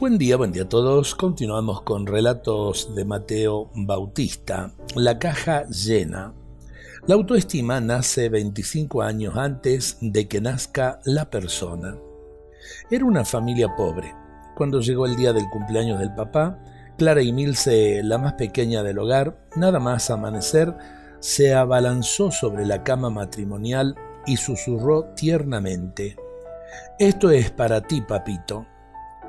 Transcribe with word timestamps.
Buen 0.00 0.16
día, 0.16 0.36
buen 0.36 0.52
día 0.52 0.62
a 0.62 0.68
todos. 0.68 1.16
Continuamos 1.16 1.82
con 1.82 2.06
relatos 2.06 2.94
de 2.94 3.04
Mateo 3.04 3.68
Bautista. 3.74 4.70
La 4.94 5.18
caja 5.18 5.64
llena. 5.64 6.32
La 7.08 7.16
autoestima 7.16 7.80
nace 7.80 8.28
25 8.28 9.02
años 9.02 9.36
antes 9.36 9.98
de 10.00 10.28
que 10.28 10.40
nazca 10.40 11.00
la 11.04 11.28
persona. 11.28 11.96
Era 12.92 13.04
una 13.04 13.24
familia 13.24 13.74
pobre. 13.74 14.14
Cuando 14.54 14.80
llegó 14.80 15.04
el 15.04 15.16
día 15.16 15.32
del 15.32 15.50
cumpleaños 15.50 15.98
del 15.98 16.14
papá, 16.14 16.60
Clara 16.96 17.20
y 17.20 17.32
Milce, 17.32 18.00
la 18.04 18.18
más 18.18 18.34
pequeña 18.34 18.84
del 18.84 19.00
hogar, 19.00 19.48
nada 19.56 19.80
más 19.80 20.10
amanecer, 20.10 20.76
se 21.18 21.54
abalanzó 21.54 22.30
sobre 22.30 22.64
la 22.66 22.84
cama 22.84 23.10
matrimonial 23.10 23.96
y 24.26 24.36
susurró 24.36 25.06
tiernamente. 25.16 26.14
Esto 27.00 27.32
es 27.32 27.50
para 27.50 27.80
ti, 27.80 28.00
papito. 28.00 28.64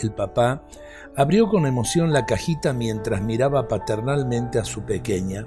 El 0.00 0.12
papá 0.12 0.62
abrió 1.16 1.48
con 1.48 1.66
emoción 1.66 2.12
la 2.12 2.26
cajita 2.26 2.72
mientras 2.72 3.22
miraba 3.22 3.68
paternalmente 3.68 4.58
a 4.58 4.64
su 4.64 4.82
pequeña, 4.82 5.46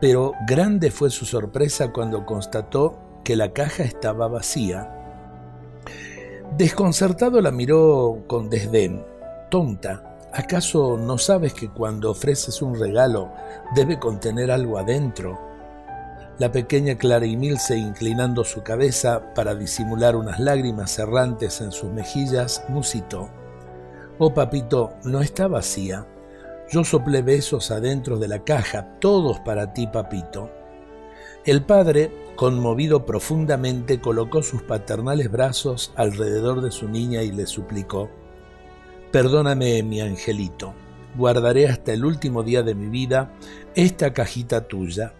pero 0.00 0.32
grande 0.46 0.90
fue 0.90 1.10
su 1.10 1.24
sorpresa 1.24 1.92
cuando 1.92 2.26
constató 2.26 2.98
que 3.24 3.36
la 3.36 3.52
caja 3.52 3.84
estaba 3.84 4.28
vacía. 4.28 4.90
Desconcertado 6.56 7.40
la 7.40 7.50
miró 7.50 8.24
con 8.26 8.50
desdén. 8.50 9.04
Tonta, 9.50 10.18
¿acaso 10.32 10.98
no 10.98 11.16
sabes 11.16 11.54
que 11.54 11.70
cuando 11.70 12.10
ofreces 12.10 12.60
un 12.60 12.78
regalo 12.78 13.32
debe 13.74 13.98
contener 13.98 14.50
algo 14.50 14.76
adentro? 14.76 15.40
La 16.38 16.50
pequeña 16.50 16.96
Clara 16.96 17.26
Milce, 17.26 17.76
inclinando 17.76 18.42
su 18.42 18.62
cabeza 18.62 19.32
para 19.34 19.54
disimular 19.54 20.16
unas 20.16 20.40
lágrimas 20.40 20.98
errantes 20.98 21.60
en 21.60 21.72
sus 21.72 21.90
mejillas, 21.90 22.64
musitó. 22.68 23.30
Oh 24.18 24.34
papito, 24.34 24.94
no 25.04 25.20
está 25.20 25.48
vacía. 25.48 26.06
Yo 26.70 26.84
soplé 26.84 27.22
besos 27.22 27.70
adentro 27.70 28.18
de 28.18 28.28
la 28.28 28.44
caja, 28.44 28.98
todos 29.00 29.40
para 29.40 29.72
ti, 29.72 29.86
papito. 29.86 30.50
El 31.44 31.64
padre, 31.64 32.10
conmovido 32.36 33.04
profundamente, 33.04 34.00
colocó 34.00 34.42
sus 34.42 34.62
paternales 34.62 35.30
brazos 35.30 35.92
alrededor 35.96 36.60
de 36.60 36.70
su 36.70 36.88
niña 36.88 37.22
y 37.22 37.32
le 37.32 37.46
suplicó, 37.46 38.10
Perdóname, 39.10 39.82
mi 39.82 40.00
angelito, 40.00 40.72
guardaré 41.16 41.68
hasta 41.68 41.92
el 41.92 42.04
último 42.04 42.42
día 42.42 42.62
de 42.62 42.74
mi 42.74 42.88
vida 42.88 43.32
esta 43.74 44.12
cajita 44.12 44.68
tuya. 44.68 45.14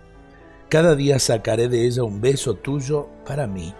Cada 0.68 0.94
día 0.94 1.18
sacaré 1.18 1.68
de 1.68 1.86
ella 1.86 2.04
un 2.04 2.20
beso 2.20 2.54
tuyo 2.54 3.08
para 3.26 3.46
mí. 3.46 3.74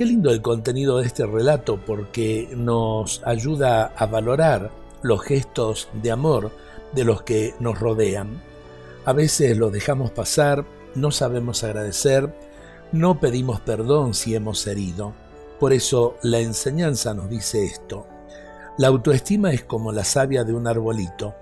Qué 0.00 0.06
lindo 0.06 0.30
el 0.30 0.40
contenido 0.40 0.96
de 0.96 1.06
este 1.06 1.26
relato 1.26 1.78
porque 1.84 2.48
nos 2.56 3.20
ayuda 3.26 3.92
a 3.94 4.06
valorar 4.06 4.70
los 5.02 5.22
gestos 5.22 5.90
de 5.92 6.10
amor 6.10 6.52
de 6.94 7.04
los 7.04 7.20
que 7.20 7.54
nos 7.60 7.78
rodean. 7.78 8.40
A 9.04 9.12
veces 9.12 9.58
los 9.58 9.70
dejamos 9.70 10.10
pasar, 10.10 10.64
no 10.94 11.10
sabemos 11.10 11.64
agradecer, 11.64 12.34
no 12.92 13.20
pedimos 13.20 13.60
perdón 13.60 14.14
si 14.14 14.34
hemos 14.34 14.66
herido. 14.66 15.12
Por 15.58 15.74
eso 15.74 16.16
la 16.22 16.38
enseñanza 16.38 17.12
nos 17.12 17.28
dice 17.28 17.66
esto. 17.66 18.06
La 18.78 18.88
autoestima 18.88 19.52
es 19.52 19.64
como 19.64 19.92
la 19.92 20.04
savia 20.04 20.44
de 20.44 20.54
un 20.54 20.66
arbolito. 20.66 21.34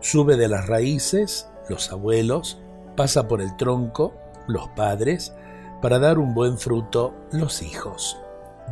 Sube 0.00 0.36
de 0.36 0.48
las 0.48 0.66
raíces, 0.66 1.46
los 1.68 1.92
abuelos, 1.92 2.58
pasa 2.96 3.28
por 3.28 3.40
el 3.40 3.56
tronco, 3.56 4.14
los 4.48 4.66
padres, 4.70 5.32
para 5.80 5.98
dar 5.98 6.18
un 6.18 6.34
buen 6.34 6.58
fruto 6.58 7.14
los 7.32 7.62
hijos. 7.62 8.18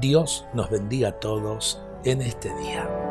Dios 0.01 0.45
nos 0.53 0.71
bendiga 0.71 1.09
a 1.09 1.21
todos 1.21 1.81
en 2.05 2.23
este 2.23 2.55
día. 2.57 3.08